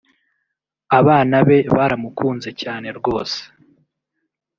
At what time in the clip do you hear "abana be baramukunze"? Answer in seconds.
0.99-2.49